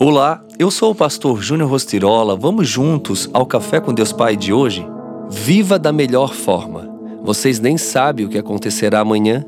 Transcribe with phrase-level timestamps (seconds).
[0.00, 2.36] Olá, eu sou o pastor Júnior Rostirola.
[2.36, 4.86] Vamos juntos ao Café com Deus Pai de hoje?
[5.28, 6.88] Viva da melhor forma.
[7.24, 9.44] Vocês nem sabem o que acontecerá amanhã,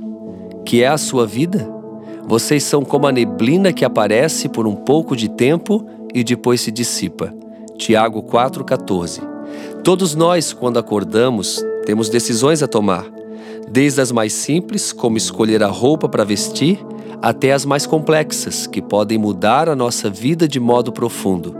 [0.67, 1.73] que é a sua vida.
[2.27, 6.73] Vocês são como a neblina que aparece por um pouco de tempo e depois se
[6.73, 7.32] dissipa.
[7.79, 9.23] Tiago 4,14.
[9.85, 13.07] Todos nós, quando acordamos, temos decisões a tomar,
[13.71, 16.85] desde as mais simples, como escolher a roupa para vestir,
[17.23, 21.55] até as mais complexas, que podem mudar a nossa vida de modo profundo.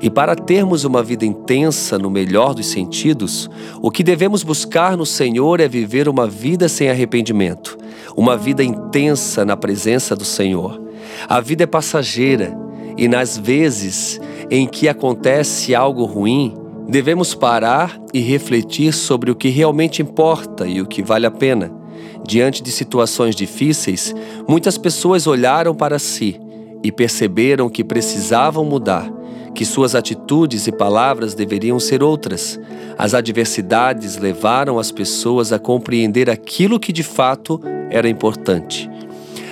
[0.00, 3.48] E para termos uma vida intensa no melhor dos sentidos,
[3.80, 7.78] o que devemos buscar no Senhor é viver uma vida sem arrependimento,
[8.16, 10.80] uma vida intensa na presença do Senhor.
[11.28, 12.56] A vida é passageira
[12.96, 16.54] e nas vezes em que acontece algo ruim,
[16.88, 21.81] devemos parar e refletir sobre o que realmente importa e o que vale a pena.
[22.26, 24.14] Diante de situações difíceis,
[24.48, 26.40] muitas pessoas olharam para si
[26.82, 29.10] e perceberam que precisavam mudar,
[29.54, 32.58] que suas atitudes e palavras deveriam ser outras.
[32.96, 38.88] As adversidades levaram as pessoas a compreender aquilo que de fato era importante.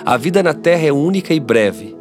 [0.05, 1.97] A vida na Terra é única e breve.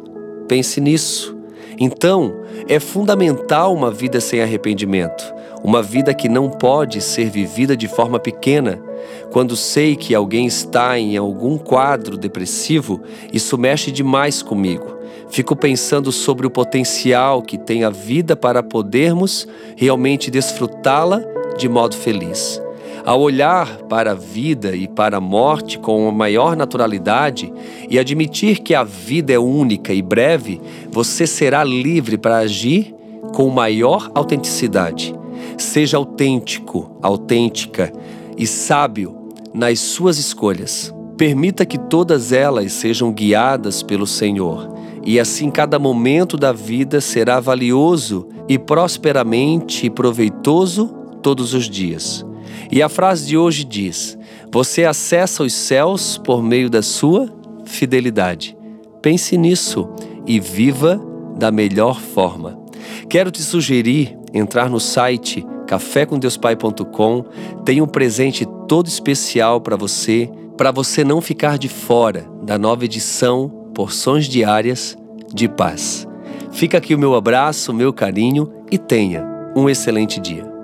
[0.48, 1.36] Pense nisso.
[1.78, 2.34] Então,
[2.68, 8.18] é fundamental uma vida sem arrependimento, uma vida que não pode ser vivida de forma
[8.18, 8.80] pequena.
[9.30, 13.00] Quando sei que alguém está em algum quadro depressivo,
[13.32, 14.98] isso mexe demais comigo.
[15.28, 21.22] Fico pensando sobre o potencial que tem a vida para podermos realmente desfrutá-la
[21.56, 22.60] de modo feliz.
[23.04, 27.52] Ao olhar para a vida e para a morte com a maior naturalidade
[27.88, 32.94] e admitir que a vida é única e breve, você será livre para agir
[33.34, 35.14] com maior autenticidade.
[35.56, 37.92] Seja autêntico, autêntica
[38.36, 39.16] e sábio
[39.52, 40.94] nas suas escolhas.
[41.16, 44.72] Permita que todas elas sejam guiadas pelo Senhor,
[45.04, 50.86] e assim cada momento da vida será valioso e prosperamente proveitoso
[51.22, 52.24] todos os dias.
[52.70, 54.18] E a frase de hoje diz:
[54.50, 57.28] Você acessa os céus por meio da sua
[57.64, 58.56] fidelidade.
[59.02, 59.88] Pense nisso
[60.26, 61.00] e viva
[61.36, 62.58] da melhor forma.
[63.08, 67.24] Quero te sugerir entrar no site cafécomdeuspai.com.
[67.64, 72.84] Tem um presente todo especial para você, para você não ficar de fora da nova
[72.84, 74.98] edição Porções Diárias
[75.32, 76.08] de Paz.
[76.50, 79.24] Fica aqui o meu abraço, o meu carinho e tenha
[79.56, 80.59] um excelente dia.